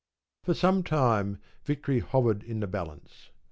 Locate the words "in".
2.41-2.59